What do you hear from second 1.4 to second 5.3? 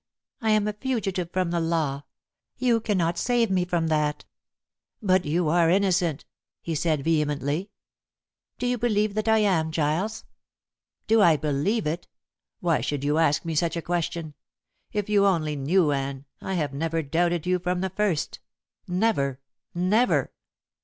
the law. You cannot save me from that." "But